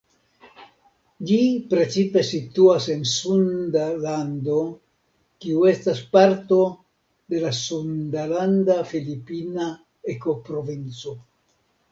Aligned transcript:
Ĝi 1.31 1.35
precipe 1.73 2.21
situas 2.29 2.87
en 2.93 3.03
Sunda 3.09 3.83
Lando, 4.05 4.61
kiu 5.45 5.65
estas 5.73 6.01
parto 6.15 6.57
de 7.35 7.41
la 7.45 7.51
sundalanda-filipina 7.59 9.69
ekoprovinco. 10.15 11.15